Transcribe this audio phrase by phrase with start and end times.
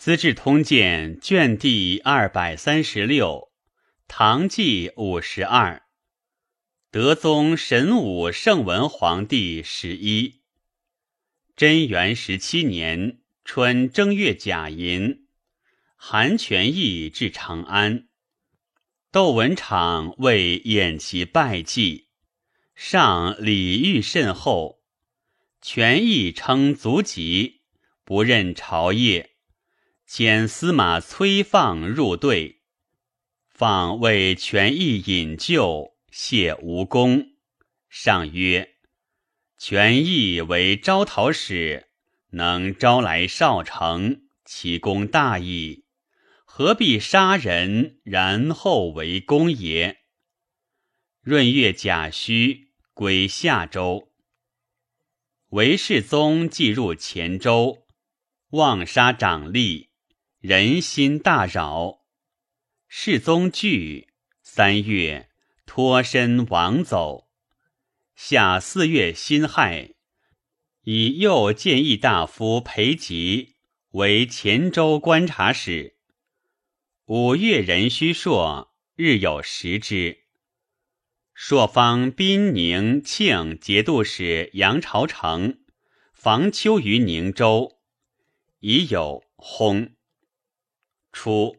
[0.00, 3.52] 资治通鉴》卷第二百三十六，
[4.08, 5.82] 唐纪五十二，
[6.90, 10.40] 德宗神武圣文皇帝十一，
[11.54, 15.26] 贞元十七年春正月甲寅，
[15.96, 18.08] 韩全义至长安，
[19.12, 22.08] 窦文场为演其拜祭，
[22.74, 24.80] 上礼遇甚厚，
[25.60, 27.60] 权义称足疾，
[28.02, 29.29] 不任朝业。
[30.12, 32.62] 遣司马崔放入队，
[33.48, 37.34] 放为权义引咎，谢无功。
[37.88, 38.74] 上曰
[39.56, 41.90] ：“权义为招讨使，
[42.30, 45.84] 能招来少城，其功大矣。
[46.44, 49.98] 何必杀人，然后为公也？”
[51.22, 54.10] 闰月甲戌，归夏州。
[55.50, 57.86] 韦世宗既入黔州，
[58.48, 59.89] 妄杀长吏。
[60.40, 62.00] 人心大扰，
[62.88, 64.08] 世宗惧。
[64.42, 65.28] 三月，
[65.66, 67.28] 脱身亡走。
[68.14, 69.96] 夏四月辛亥，
[70.84, 73.56] 以右谏议大夫裴吉
[73.90, 75.98] 为黔州观察使。
[77.04, 80.24] 五月壬戌朔，日有食之。
[81.34, 85.60] 朔方宾宁庆节度使杨朝成
[86.14, 87.78] 防秋于宁州，
[88.60, 89.96] 已有薨。
[91.12, 91.56] 初，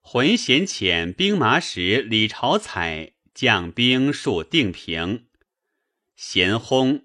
[0.00, 5.26] 浑贤遣兵马使李朝彩将兵戍定平，
[6.16, 7.04] 咸轰，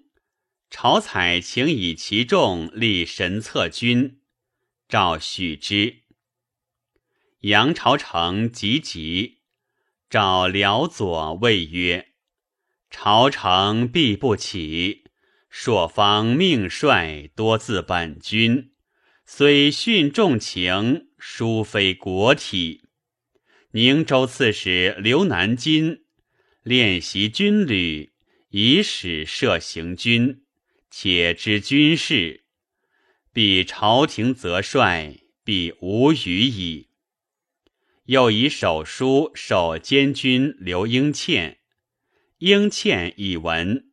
[0.68, 4.20] 朝彩请以其众立神策军，
[4.88, 6.02] 诏许之。
[7.40, 9.42] 杨朝成急急，
[10.10, 12.08] 召辽左谓曰
[12.90, 15.04] ：“朝成必不起，
[15.48, 18.72] 朔方命帅多自本军，
[19.30, 22.82] 虽训重情。”殊非国体。
[23.72, 26.04] 宁州刺史刘南金
[26.62, 28.12] 练习军旅，
[28.48, 30.44] 以使设行军，
[30.90, 32.44] 且知军事，
[33.32, 36.88] 必朝廷则帅，必无虞矣。
[38.04, 41.58] 又以手书授监军刘英倩，
[42.38, 43.90] 英倩以闻，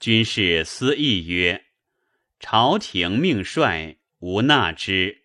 [0.00, 1.66] 军事思议曰
[2.40, 5.18] ：“朝廷命帅，无纳之。”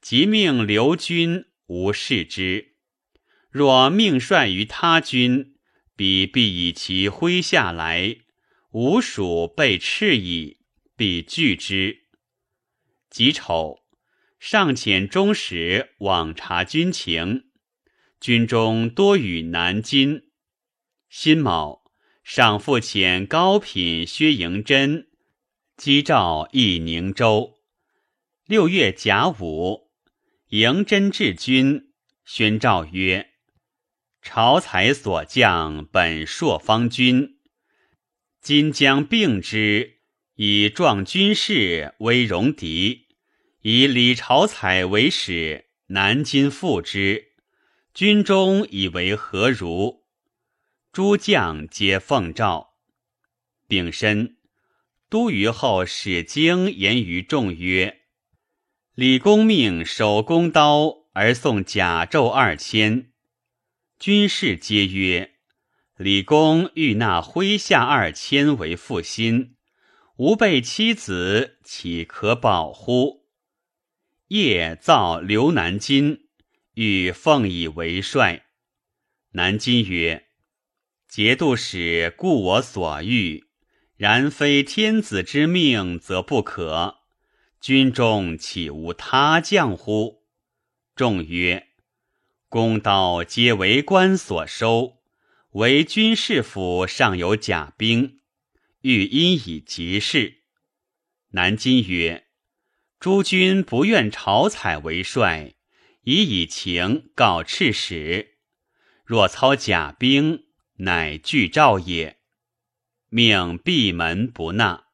[0.00, 2.76] 即命留军，无视之；
[3.50, 5.56] 若命帅于他军，
[5.96, 8.18] 彼必以其麾下来，
[8.70, 10.58] 吾属被斥矣，
[10.94, 12.04] 必拒之。
[13.10, 13.80] 己丑，
[14.38, 17.46] 上遣中使往察军情，
[18.20, 20.28] 军中多与南金。
[21.08, 21.82] 辛卯，
[22.22, 25.08] 上复遣高品薛迎真
[25.76, 27.55] 击诏诣宁州。
[28.48, 29.90] 六月甲午。
[30.50, 31.92] 迎真至军，
[32.24, 33.30] 宣诏曰
[34.22, 37.40] ：“朝才所将本朔方军，
[38.40, 39.98] 今将并之，
[40.36, 43.08] 以壮军士，威戎敌。
[43.62, 47.32] 以李朝彩为使，南京复之。
[47.92, 50.04] 军中以为何如？”
[50.94, 52.74] 诸将皆奉诏。
[53.66, 54.36] 丙申，
[55.08, 58.02] 都虞候使经言于众曰。
[58.96, 63.12] 李公命守弓刀而送甲胄二千，
[63.98, 65.32] 军士皆曰
[65.98, 69.56] ：“李公欲纳麾下二千为负心，
[70.16, 73.26] 吾辈妻子岂可保乎？”
[74.28, 76.20] 夜造刘南京，
[76.72, 78.46] 欲奉以为帅。
[79.32, 80.28] 南京曰
[81.06, 83.44] ：“节度使故我所欲，
[83.98, 86.95] 然非天子之命，则不可。”
[87.66, 90.22] 军中岂无他将乎？
[90.94, 91.66] 众曰
[92.48, 94.98] ：“公道皆为官所收，
[95.54, 98.20] 唯军士府尚有甲兵，
[98.82, 100.44] 欲因以急事。”
[101.34, 102.28] 南京曰
[103.00, 105.56] ：“诸君不愿朝采为帅，
[106.02, 108.36] 以以情告赤使。
[109.04, 110.44] 若操甲兵，
[110.76, 112.20] 乃拒诏也。
[113.08, 114.84] 命闭门不纳。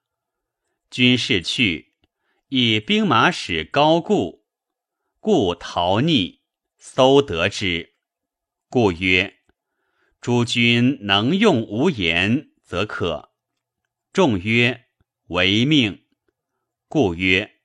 [0.90, 1.90] 军士去。”
[2.54, 4.44] 以兵马使高固，
[5.20, 6.42] 故逃逆，
[6.76, 7.94] 搜得之。
[8.68, 9.38] 故曰
[10.20, 13.32] ：“诸君能用无言，则可。”
[14.12, 14.84] 众曰
[15.28, 16.04] ：“违命。”
[16.88, 17.60] 故曰：“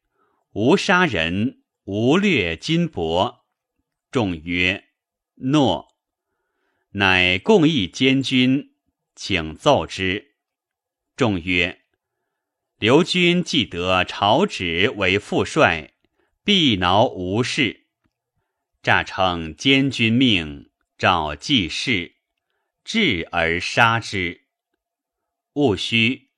[0.56, 3.42] 无杀人，无掠金帛。”
[4.10, 4.86] 众曰
[5.52, 5.98] ：“诺。”
[6.96, 8.78] 乃共议监军，
[9.14, 10.38] 请奏之。
[11.18, 11.82] 众曰：
[12.80, 15.94] 刘军既得朝旨为副帅，
[16.44, 17.88] 必挠无事。
[18.84, 22.18] 诈称监军命，召记事，
[22.84, 24.42] 至而杀之。
[25.54, 26.30] 戊戌，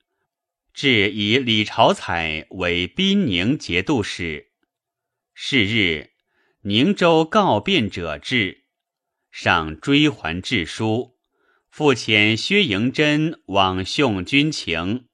[0.72, 4.52] 至以李朝采为宾宁节度使。
[5.34, 6.12] 是日，
[6.62, 8.64] 宁州告变者至，
[9.30, 11.18] 上追还致书，
[11.68, 15.09] 复遣薛迎真往送军情。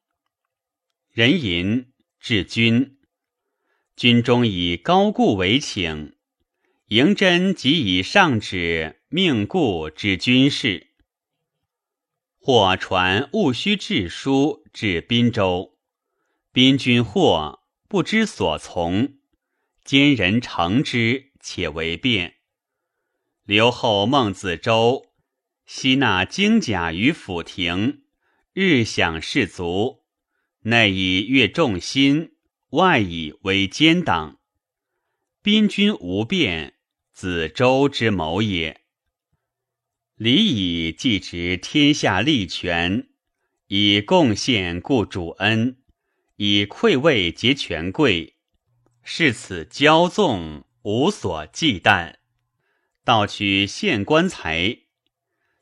[1.17, 1.87] 人吟
[2.21, 2.99] 至军，
[3.97, 6.15] 军中以高固为请。
[6.89, 10.89] 迎真即以上旨命故之军事，
[12.39, 15.79] 或传戊戌制书至滨州，
[16.53, 19.15] 滨军或不知所从，
[19.83, 22.35] 今人乘之，且为变。
[23.47, 25.07] 留后孟子周
[25.65, 28.03] 吸纳精甲于府庭，
[28.53, 30.03] 日享士卒，
[30.69, 32.33] 内以悦众心，
[32.71, 34.41] 外以为奸党。
[35.41, 36.75] 滨军无变。
[37.13, 38.81] 子周之谋也。
[40.17, 43.09] 礼以继执天下利权，
[43.69, 45.79] 以贡献故主恩，
[46.35, 48.35] 以馈位结权贵，
[49.05, 52.17] 是此骄纵，无所忌惮。
[53.05, 54.81] 盗取县官财，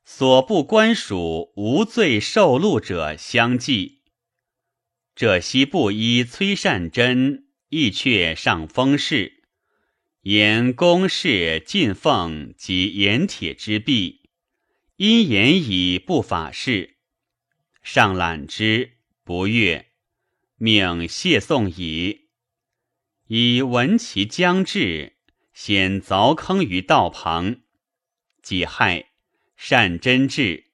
[0.07, 4.01] 所部官属无罪受禄者相继。
[5.15, 9.45] 这悉布衣崔善真，亦却上封事。
[10.23, 14.31] 言公事进奉及盐铁之弊，
[14.97, 16.97] 因言以不法事，
[17.83, 19.91] 上览之不悦，
[20.57, 22.29] 命谢送矣。
[23.29, 25.13] 以闻其将至，
[25.53, 27.61] 先凿坑于道旁，
[28.43, 29.11] 己亥
[29.57, 30.73] 善真至，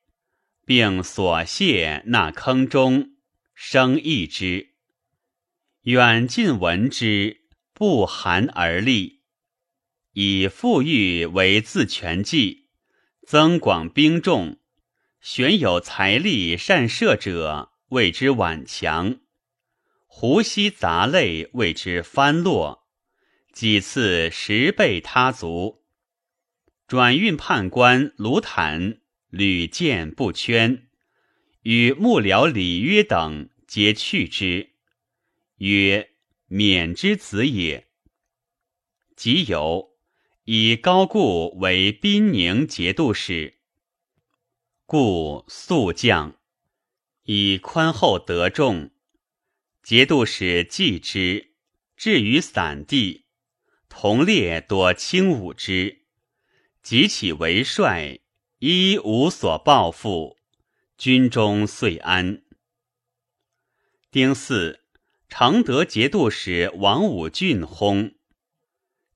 [0.65, 3.17] 并所谢纳坑中，
[3.63, 4.71] 生益之。
[5.83, 7.43] 远近闻之，
[7.75, 9.21] 不寒而栗。
[10.13, 12.71] 以富裕为自全计，
[13.27, 14.59] 增广兵众，
[15.21, 19.21] 选有财力善射者，谓之挽强；
[20.07, 22.89] 胡西杂类谓之翻落。
[23.53, 25.85] 几次十倍他族，
[26.89, 30.89] 转运判官卢坦屡见不圈，
[31.63, 34.71] 与幕僚李约等皆去之，
[35.57, 36.11] 曰
[36.49, 37.89] ：“免之子也。”
[39.17, 39.91] 即有。
[40.45, 43.61] 以高固为宾宁节度使，
[44.85, 46.41] 故速将，
[47.23, 48.91] 以宽厚得众。
[49.81, 51.53] 节度使忌之，
[51.97, 53.27] 至于散地，
[53.89, 56.07] 同列多轻侮之。
[56.83, 58.19] 即起为帅，
[58.59, 60.37] 一无所报复，
[61.01, 62.43] 军中遂安。
[64.11, 64.81] 丁巳，
[65.31, 68.17] 承德节度使王武俊薨。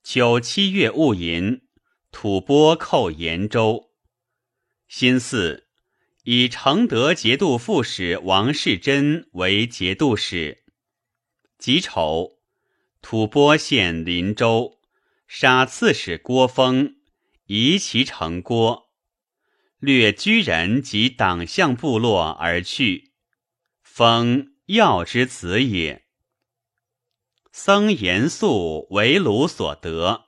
[0.02, 1.60] 秋七月戊寅，
[2.10, 3.90] 吐蕃寇延州。
[4.88, 5.66] 辛巳，
[6.22, 10.64] 以承德节度副使王世贞为节度使。
[11.58, 12.38] 己丑，
[13.02, 14.80] 吐蕃陷临州，
[15.26, 16.96] 杀刺史郭峰，
[17.44, 18.83] 夷其城郭，
[19.78, 23.12] 掠居人及党项部落而去。
[23.82, 26.04] 封耀之子也。
[27.52, 30.24] 僧严肃为鲁所得，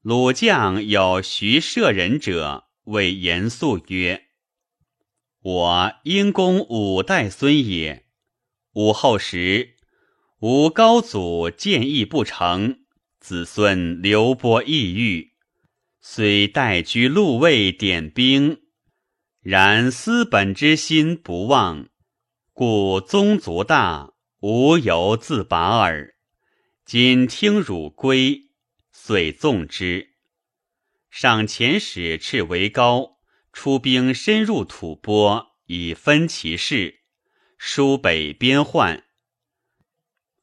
[0.00, 4.24] 鲁将有徐舍人者，谓严肃曰
[5.40, 8.06] ：“我因公五代孙也。
[8.72, 9.76] 武后时，
[10.40, 12.80] 吾高祖建议不成，
[13.20, 15.33] 子孙流波抑郁，
[16.06, 18.60] 虽代居禄位，点兵，
[19.40, 21.88] 然思本之心不忘，
[22.52, 26.14] 故宗族大，无由自拔耳。”
[26.84, 28.50] 今听汝归，
[28.92, 30.10] 遂纵之。
[31.08, 33.16] 上遣使赤为高
[33.50, 37.00] 出兵深入吐蕃，以分其势，
[37.56, 39.04] 疏北边患。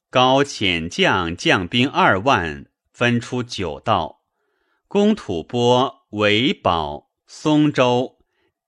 [0.09, 4.20] 高遣将将兵二万，分出九道，
[4.93, 8.19] 攻吐蕃、韦堡、松州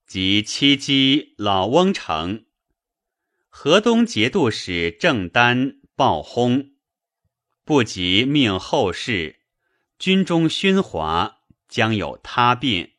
[0.07, 2.45] 及七基、老翁城。
[3.49, 6.75] 河东节度使郑丹暴轰。
[7.65, 9.41] 不及命后事，
[9.99, 12.93] 军中喧哗，将有他变。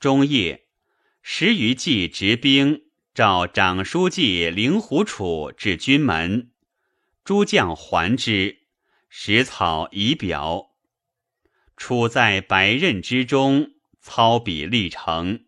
[0.00, 0.66] 中夜，
[1.22, 6.50] 十余骑执兵，召长书记灵狐楚至军门，
[7.22, 8.62] 诸将还之，
[9.08, 10.71] 食草以表。
[11.82, 15.46] 处在白刃之中，操笔立成。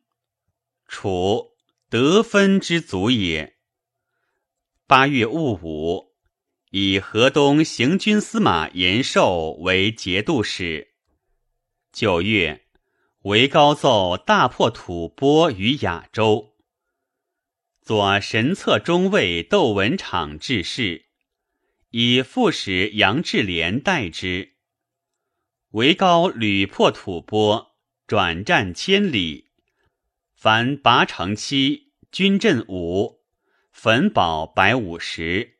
[0.89, 1.53] 楚
[1.89, 3.55] 得分之足也。
[4.85, 6.17] 八月戊午。
[6.73, 10.89] 以河东行军司马延寿为节度使。
[11.93, 12.67] 九月，
[13.21, 16.57] 韦高奏大破吐蕃于雅州。
[17.81, 21.05] 左神策中尉窦文场致仕，
[21.91, 24.54] 以副使杨志廉代之。
[25.75, 27.73] 韦高屡破吐蕃，
[28.07, 29.49] 转战千里，
[30.33, 33.19] 凡拔城七，军阵五，
[33.73, 35.57] 焚堡百五十，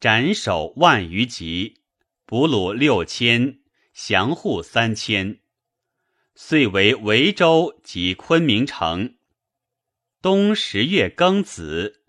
[0.00, 1.82] 斩首万余级，
[2.26, 3.58] 俘虏六千，
[3.92, 5.40] 降户三千。
[6.34, 9.16] 遂为维州及昆明城。
[10.22, 12.00] 冬十月庚子，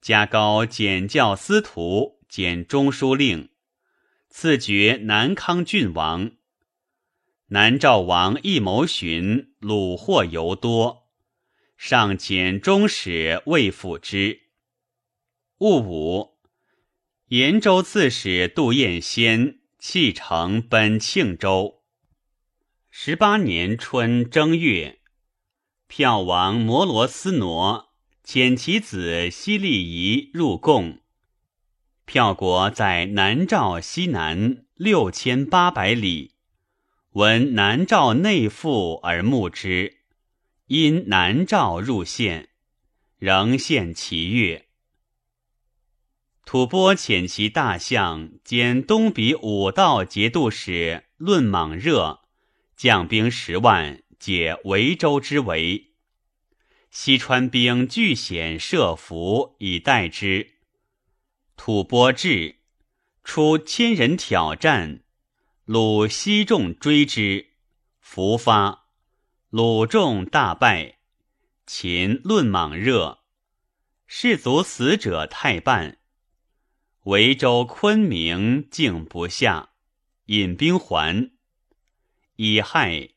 [0.00, 3.50] 加高检校司徒、兼中书令，
[4.28, 6.32] 赐爵南康郡王。
[7.50, 11.08] 南诏王义谋寻虏获尤多，
[11.78, 14.40] 上遣中使魏辅之。
[15.56, 16.36] 戊午，
[17.28, 21.80] 延州刺史杜彦先弃城奔庆州。
[22.90, 24.98] 十八年春正月，
[25.86, 31.00] 票王摩罗斯挪遣其子西利夷入贡。
[32.04, 36.34] 票国在南诏西南六千八百里，
[37.18, 39.96] 闻南诏内附而慕之，
[40.66, 42.50] 因南诏入县，
[43.18, 44.68] 仍献其乐。
[46.44, 52.20] 吐蕃遣其大相兼东比五道节度使论莽热。
[52.76, 55.94] 将兵十万，解维州之围。
[56.92, 60.52] 西川兵据险设伏以待之。
[61.56, 62.58] 吐蕃至，
[63.24, 65.00] 出千人挑战，
[65.70, 67.48] 鲁西众追之，
[68.00, 68.86] 伏发，
[69.50, 71.00] 鲁众大败。
[71.66, 73.18] 秦论莽热，
[74.06, 75.98] 士卒死者太半。
[77.02, 79.72] 维州昆明竟不下，
[80.24, 81.32] 引兵还。
[82.36, 83.10] 乙亥，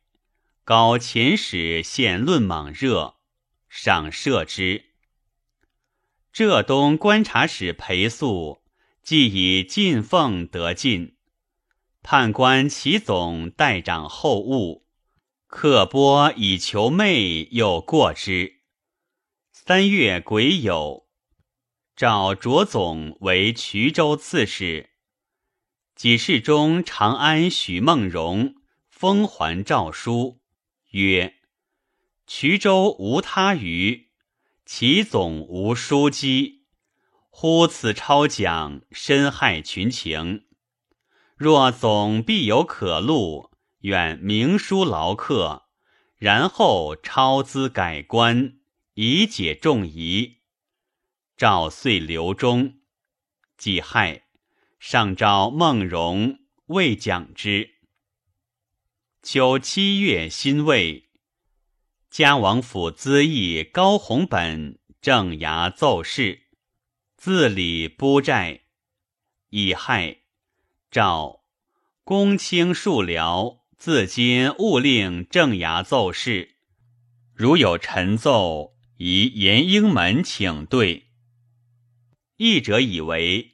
[0.66, 3.16] 高秦使献论莽热，
[3.70, 4.88] 赏赦之。
[6.34, 8.62] 浙东观察使裴素
[9.02, 11.16] 既以进奉得进，
[12.04, 14.88] 判官齐总代掌后务，
[15.48, 18.62] 刻拨以求媚，又过之。
[19.52, 21.06] 三月癸酉，
[21.96, 24.90] 召卓总为衢州刺史。
[25.96, 28.56] 己事中长安许孟荣。
[28.90, 30.42] 封还诏书
[30.92, 31.34] 曰
[32.30, 34.12] ：“衢州无他余，
[34.64, 36.68] 其总无枢机。
[37.32, 40.46] 忽此超奖，深害群情。
[41.42, 45.64] 若总必有可录，愿明书劳克，
[46.18, 48.60] 然后超资改官，
[48.94, 50.38] 以解众疑。”
[51.36, 52.76] 诏遂留中。
[53.58, 54.26] 己亥，
[54.80, 57.72] 上召孟荣，未讲之。
[59.24, 61.10] 秋七月辛未，
[62.12, 66.44] 嘉王府资议高弘本正衙奏事，
[67.18, 68.62] 自理拨债。
[69.50, 70.21] 乙亥，
[70.92, 71.46] 诏
[72.04, 76.56] 公卿庶僚自今勿令正衙奏事，
[77.34, 81.08] 如有陈奏，宜延英门请对。
[82.36, 83.52] 译者以为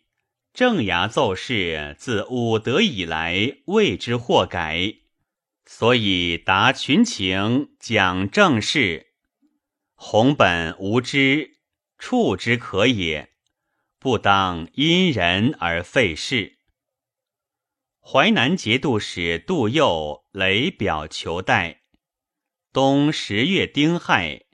[0.51, 4.95] 正衙奏事自武德以来未之或改。
[5.63, 9.09] 所以答群情，讲正事，
[9.93, 11.57] 弘本无知，
[11.99, 13.29] 处之可也，
[13.99, 16.56] 不当因人而废事。
[18.09, 21.81] 淮南节度使杜佑雷表求代。
[22.71, 24.45] 冬十月丁亥，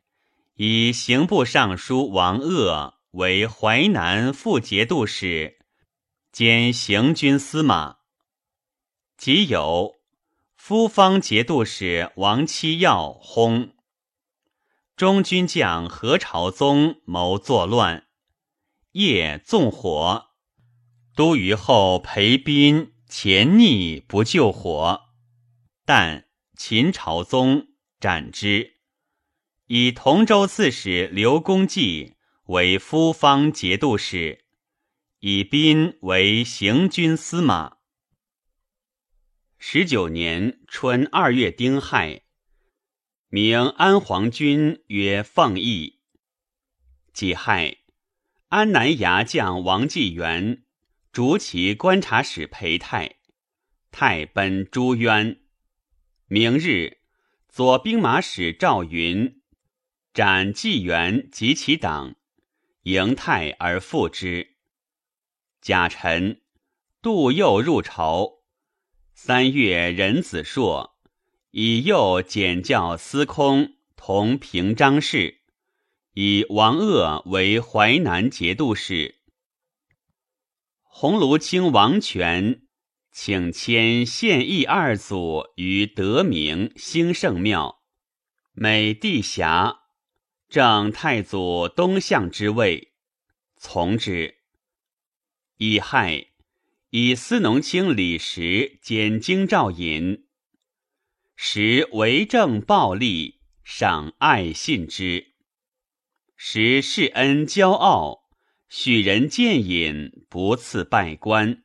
[0.55, 5.59] 以刑部尚书王鄂为淮南副节度使，
[6.31, 7.97] 兼行军司马。
[9.17, 9.97] 即有。
[10.55, 13.73] 夫方节度使王七耀薨，
[14.95, 18.07] 中军将何朝宗谋作乱，
[18.93, 20.29] 夜纵火，
[21.15, 25.01] 都虞后裴斌前逆不救火，
[25.85, 26.25] 但
[26.57, 27.67] 秦朝宗
[27.99, 28.77] 斩之，
[29.67, 32.15] 以同州刺史刘公济
[32.45, 34.45] 为夫方节度使，
[35.19, 37.77] 以斌为行军司马。
[39.59, 42.23] 十九年春二月丁亥，
[43.29, 45.99] 明安黄君曰放义。
[47.13, 47.77] 己亥，
[48.47, 50.63] 安南牙将王继元
[51.13, 53.17] 逐其观察使裴泰，
[53.91, 55.41] 泰奔朱渊。
[56.25, 56.97] 明日，
[57.47, 59.39] 左兵马使赵云
[60.11, 62.15] 斩纪元及其党，
[62.81, 64.55] 迎泰而复之。
[65.61, 66.41] 甲辰。
[67.03, 68.39] 杜佑入朝。
[69.13, 70.97] 三月，壬子朔，
[71.51, 75.41] 以右检校司空同平章事，
[76.15, 79.19] 以王鄂为淮南节度使。
[80.95, 82.61] 鸿胪卿王权
[83.11, 87.81] 请迁献义二祖于德明兴圣庙，
[88.51, 89.79] 美帝侠，
[90.47, 92.93] 正太祖东向之位，
[93.57, 94.35] 从之。
[95.57, 96.27] 乙亥，
[96.91, 100.27] 以司农卿李时兼京兆尹。
[101.35, 105.33] 时为政暴力，赏爱信之。
[106.37, 108.22] 时世恩骄傲。
[108.75, 111.61] 许人见饮，不赐拜官；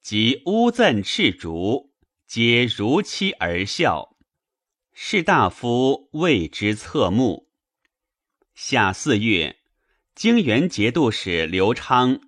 [0.00, 1.92] 及乌赠赤竹，
[2.28, 4.16] 皆如期而笑。
[4.92, 7.50] 士大夫为之侧目。
[8.54, 9.58] 夏四月，
[10.14, 12.20] 京原节度使刘昌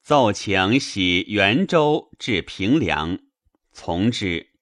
[0.00, 3.18] 奏请徙元州至平凉，
[3.72, 4.52] 从之。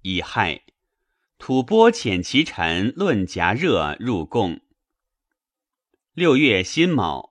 [0.00, 0.62] 乙亥，
[1.36, 4.62] 吐蕃遣其臣论夹热入贡。
[6.14, 7.29] 六月辛卯。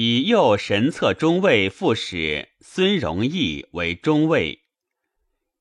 [0.00, 4.60] 以右神策中尉副使孙荣义为中尉，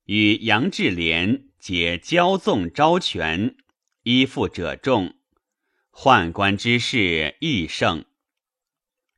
[0.06, 3.56] 与杨志廉皆骄纵招权，
[4.04, 5.16] 依附者众，
[5.92, 8.06] 宦官之事亦盛。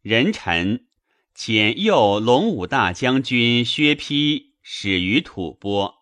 [0.01, 0.87] 人臣
[1.35, 5.95] 遣右龙武大将军薛丕始于吐蕃。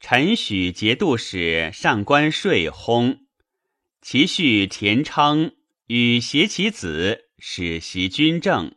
[0.00, 3.18] 陈许节度使上官税薨，
[4.00, 5.50] 其婿田昌
[5.88, 7.20] 与携其子。
[7.46, 8.74] 使袭军政，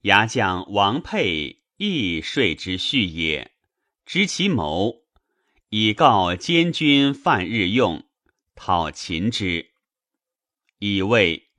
[0.00, 3.52] 牙将王佩亦税之序也，
[4.06, 5.04] 知其谋，
[5.68, 8.08] 以告监军范日用，
[8.54, 9.72] 讨秦之。
[10.78, 11.50] 以为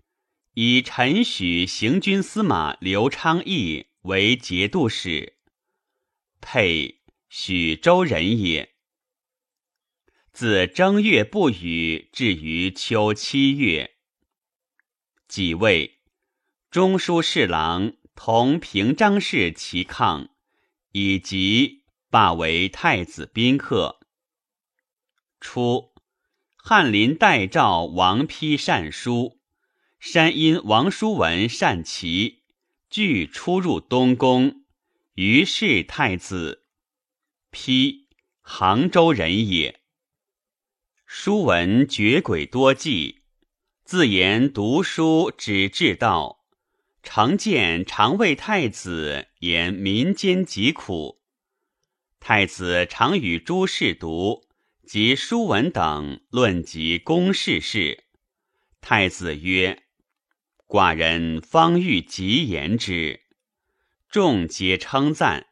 [0.56, 5.38] 以陈许行军司马刘昌义为节度使，
[6.42, 8.74] 佩许州人也。
[10.34, 13.98] 自正月不雨，至于秋七月，
[15.28, 15.99] 己未。
[16.72, 20.30] 中书侍郎同平章事齐抗，
[20.92, 24.00] 以及罢为太子宾客。
[25.40, 25.92] 初，
[26.58, 29.40] 翰林代诏王丕善书，
[30.00, 32.44] 山阴王叔文善骑，
[32.88, 34.64] 俱出入东宫，
[35.16, 36.68] 于是太子。
[37.52, 38.06] 丕，
[38.42, 39.82] 杭州人也。
[41.08, 43.24] 书文绝诡多计，
[43.84, 46.39] 自言读书只治道。
[47.12, 51.20] 常见常为太子言民间疾苦，
[52.20, 54.46] 太子常与诸士读
[54.86, 58.04] 及书文等论及公事事。
[58.80, 59.86] 太子曰
[60.70, 63.22] ：“寡人方欲极言之。”
[64.08, 65.48] 众皆称赞。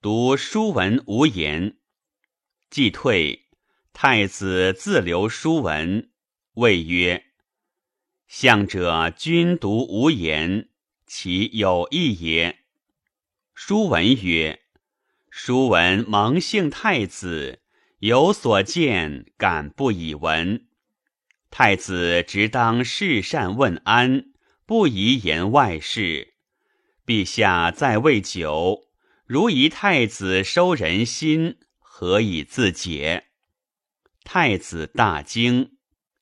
[0.00, 1.76] 读书文无言，
[2.70, 3.50] 既退，
[3.92, 6.08] 太子自留书文，
[6.54, 7.31] 谓曰。
[8.32, 10.70] 向者君独无言，
[11.06, 12.60] 其有意也。
[13.52, 14.62] 书文曰
[15.28, 17.60] ：“书文蒙幸太子
[17.98, 20.66] 有所见，敢不以闻。
[21.50, 24.32] 太子直当事善问安，
[24.64, 26.32] 不宜言外事。
[27.04, 28.88] 陛下在位久，
[29.26, 33.26] 如疑太子收人心，何以自解？”
[34.24, 35.76] 太子大惊，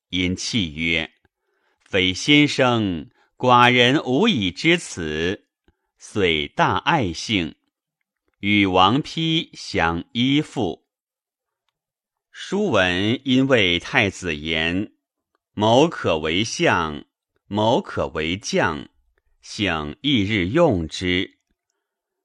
[0.09, 1.09] 因泣曰。
[1.91, 5.47] 非先生，寡人无以知此，
[5.97, 7.55] 遂大爱幸，
[8.39, 10.85] 与王丕相依附。
[12.31, 14.93] 书文因为太子言
[15.53, 17.03] ：“某可为相，
[17.47, 18.87] 某可为将，
[19.41, 21.39] 幸翌日用之。”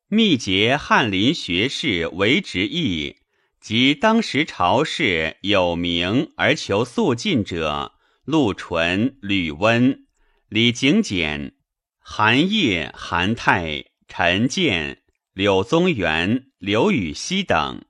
[0.07, 3.17] 密结翰林学士为直议，
[3.61, 7.96] 及当时朝事有名而求速进者。
[8.27, 10.05] 陆淳、吕温、
[10.49, 11.55] 李景简、
[12.01, 17.85] 韩烨、韩泰、陈建、柳宗元、刘禹锡等，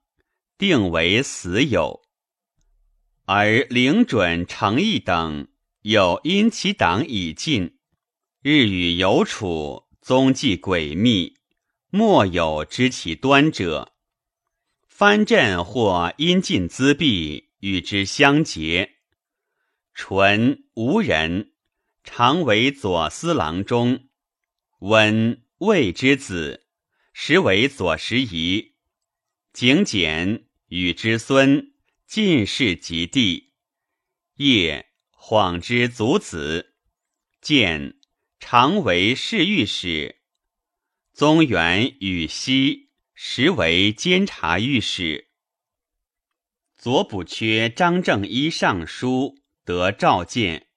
[0.59, 2.03] 定为死友；
[3.25, 5.49] 而灵准、程毅等，
[5.81, 7.79] 又因其党已尽，
[8.43, 11.39] 日与有处，踪迹诡秘，
[11.89, 13.95] 莫有知其端者。
[14.87, 18.96] 藩镇或因尽资币，与之相结。
[19.99, 21.53] 纯无人，
[22.05, 24.11] 常为左司郎中。
[24.81, 26.67] 温魏之子，
[27.15, 28.75] 实为左拾遗。
[29.55, 31.73] 景简与之孙，
[32.07, 33.55] 进士及第。
[34.35, 36.75] 业晃之族子，
[37.41, 37.99] 见
[38.39, 40.21] 常为侍御史。
[41.15, 45.31] 宗元与西实为监察御史。
[46.77, 50.69] 左补缺张正一上书得召见，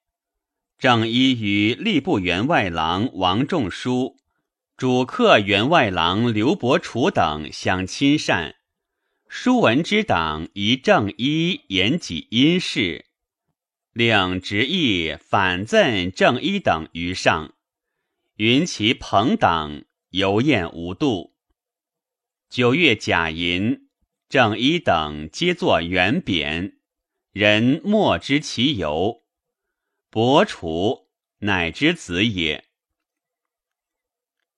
[0.76, 4.18] 正一与吏部员外郎王仲书、
[4.76, 8.56] 主客员外郎刘伯楚等相亲善。
[9.28, 13.06] 书文之党一正一言己因事，
[13.92, 17.54] 令执意反赠正一等于上，
[18.36, 19.84] 云其朋党。
[20.10, 21.36] 游宴无度。
[22.48, 23.86] 九月甲寅，
[24.28, 26.79] 正一等皆作圆匾，
[27.32, 29.22] 人莫知其由。
[30.10, 32.64] 伯楚乃之子也。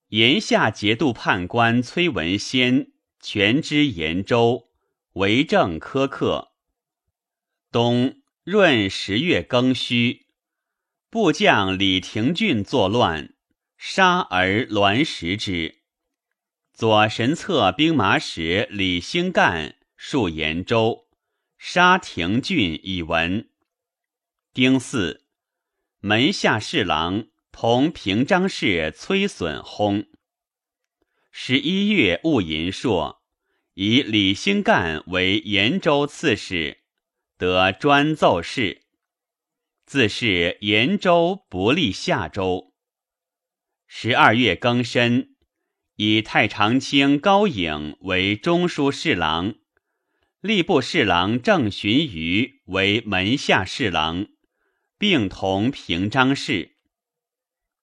[0.09, 4.71] 炎下节度判官崔文先全知延州，
[5.13, 6.53] 为政苛刻。
[7.71, 10.27] 冬闰十月庚戌，
[11.11, 13.35] 部将李廷俊作乱。
[13.77, 15.83] 杀而栾食之。
[16.73, 21.09] 左神策兵马使李兴干戍延州，
[21.65, 23.49] 杀廷俊以闻。
[24.53, 25.23] 丁巳，
[26.01, 30.09] 门下侍郎同平章事崔损薨。
[31.31, 33.23] 十一月戊寅朔，
[33.75, 36.79] 以李兴干为延州刺史，
[37.39, 38.83] 得专奏事。
[39.87, 42.75] 自是延州不利夏州。
[43.87, 45.37] 十二月庚申，
[45.95, 49.55] 以太常卿高颖为中书侍郎，
[50.43, 54.27] 吏部侍郎郑荀彧为门下侍郎，
[54.99, 56.79] 并同平章事。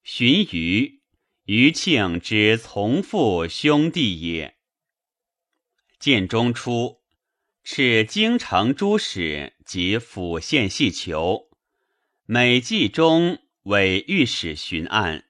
[0.04, 1.00] 荀彧，
[1.46, 4.58] 余庆之从父兄弟也。
[6.02, 7.00] 建中初，
[7.64, 11.50] 敕京城诸使及府县细囚，
[12.26, 15.24] 每季中为御史巡案。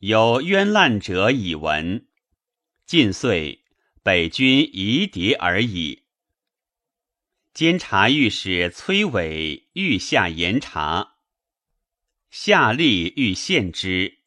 [0.00, 2.06] 有冤滥者以闻，
[2.84, 3.64] 近岁
[4.02, 6.02] 北军夷狄而已。
[7.58, 11.16] 监察御史崔伟欲下严察，
[12.30, 14.18] 下吏欲献之，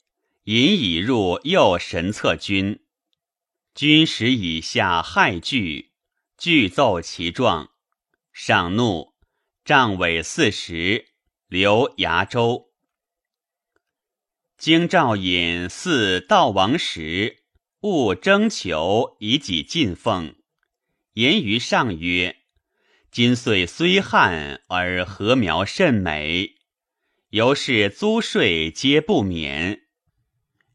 [0.43, 2.81] 引以入右神策军。
[3.73, 5.93] 军使以下害惧，
[6.37, 7.71] 具奏其状，
[8.33, 9.13] 上怒，
[9.63, 11.05] 杖尾四十，
[11.47, 12.73] 留崖州。
[14.57, 17.45] 京兆尹似悼王时，
[17.79, 20.35] 勿征求以己进奉。
[21.13, 22.35] 言于上曰
[23.11, 26.51] ：“今岁虽旱，而禾苗甚美，
[27.31, 29.81] 由是租税皆不免。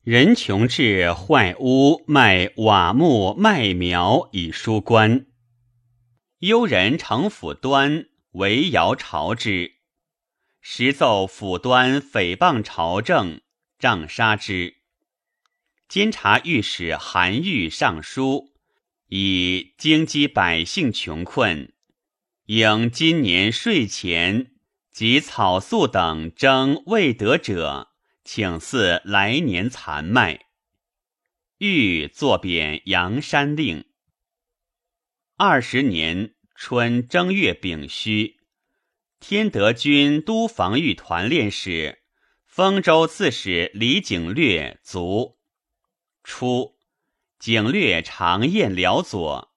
[0.02, 5.24] 人穷至坏屋卖瓦木卖苗以纾官。
[6.40, 9.76] 幽人城府端为尧朝之，
[10.60, 13.40] 时奏府端诽谤朝政。”
[13.80, 14.74] 杖杀之。
[15.88, 18.52] 监察御史韩愈上书，
[19.08, 21.72] 以京畿百姓穷困，
[22.46, 24.52] 应今年税钱
[24.92, 27.88] 及草粟等征未得者，
[28.22, 30.46] 请赐来年残麦。
[31.58, 33.84] 欲作贬阳山令。
[35.36, 38.36] 二十年春正月丙戌，
[39.18, 42.02] 天德军都防御团练使。
[42.46, 45.36] 丰州刺史李景略卒。
[46.22, 46.76] 初，
[47.38, 49.52] 景略常宴辽左，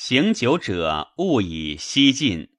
[0.00, 2.50] 行酒者勿以西进。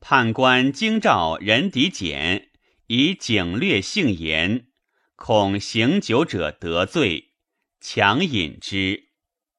[0.00, 2.50] 判官京兆任狄简
[2.88, 4.66] 以景略性言，
[5.14, 7.34] 恐行酒者得罪，
[7.80, 9.10] 强饮之，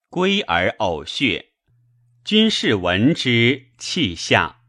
[0.09, 1.53] 归而呕血。
[2.25, 4.63] 军士闻之，泣下。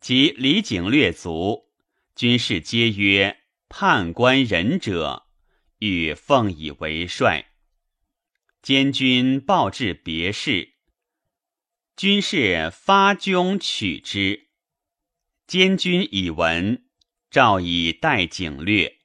[0.00, 1.68] 及李景略卒，
[2.16, 3.40] 军士皆曰。
[3.68, 5.26] 判官仁者，
[5.80, 7.50] 欲奉以为帅。
[8.62, 10.77] 监军报至别事，
[11.98, 14.50] 军士发军取之。
[15.48, 16.86] 监军以闻，
[17.28, 19.00] 诏以待景略。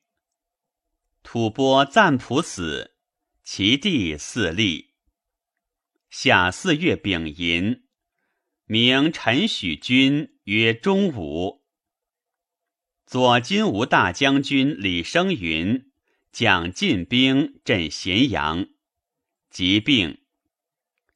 [1.23, 2.95] 吐蕃赞普死，
[3.43, 4.93] 其弟嗣立。
[6.11, 7.87] 夏四月丙寅，
[8.65, 11.65] 名陈许君曰中武。
[13.07, 15.91] 左金吾大将军李生云
[16.31, 18.67] 将进兵镇咸阳，
[19.49, 20.19] 疾病。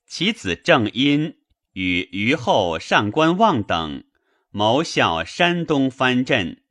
[0.08, 1.38] 其子郑殷
[1.78, 4.04] 与虞后上官望等
[4.50, 6.64] 谋效山东藩镇，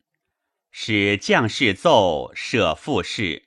[0.72, 3.44] 使将士奏设副事。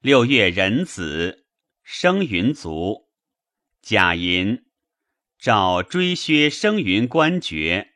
[0.00, 1.46] 六月壬子，
[1.84, 3.08] 生云卒。
[3.82, 4.64] 贾寅，
[5.38, 7.92] 诏追削生云官爵，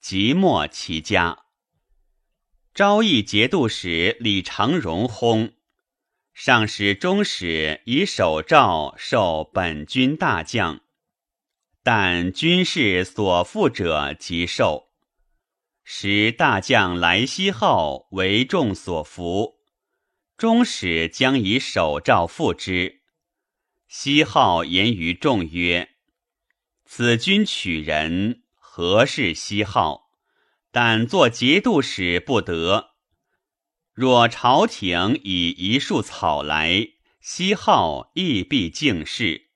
[0.00, 1.40] 即没其家。
[2.72, 5.52] 昭义节度使李长荣薨，
[6.32, 10.81] 上使中使以手诏授本军大将，
[11.82, 14.88] 但军事所负者即受。
[15.84, 19.56] 时大将来西号为众所服，
[20.36, 23.02] 中使将以手诏付之。
[23.88, 25.90] 西号言于众曰
[26.86, 30.12] ：“此君取人，何事西号？
[30.70, 32.92] 但作节度使不得。”
[33.92, 36.86] 若朝廷以一束草来，
[37.20, 39.50] 西号亦必敬事。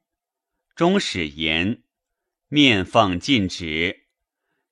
[0.74, 1.84] 终使言，
[2.48, 4.06] 面奉禁止，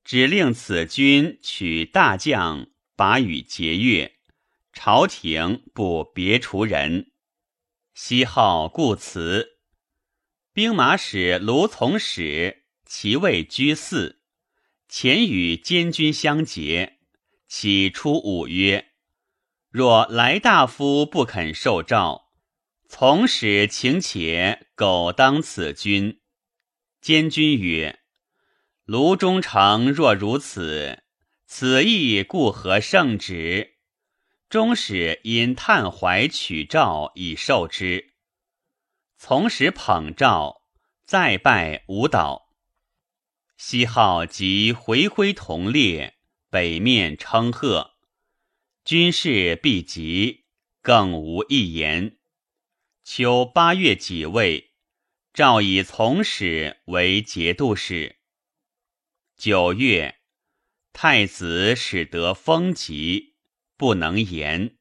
[0.05, 4.13] 指令此军取大将，把与节钺。
[4.73, 7.13] 朝廷不别除人。
[7.95, 9.59] 西号故辞。
[10.53, 14.21] 兵马使卢从史其位居四，
[14.89, 16.99] 前与监军相结，
[17.49, 18.93] 起初五曰。
[19.69, 22.33] 若来大夫不肯受诏，
[22.89, 26.21] 从使请且苟当此君。
[27.05, 27.99] 监军曰
[28.87, 31.03] ：“卢中丞若如此，
[31.45, 33.75] 此意故何圣旨？”
[34.49, 38.15] 终使因叹怀取诏以受之。
[39.19, 40.63] 从使捧诏，
[41.05, 42.55] 再拜舞蹈。
[43.59, 46.15] 西号即回归同列，
[46.49, 47.97] 北面称贺。
[48.83, 50.47] 军事必急，
[50.81, 52.17] 更无一言。
[53.05, 54.73] 秋八月己未，
[55.35, 58.21] 诏以从使为节度使。
[59.37, 60.21] 九月，
[60.93, 63.35] 太子使得风疾，
[63.77, 64.77] 不能言。